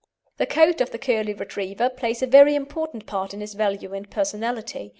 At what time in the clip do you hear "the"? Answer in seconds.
0.37-0.47, 0.89-0.97